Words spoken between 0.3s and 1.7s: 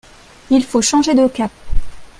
Il faut changer de cap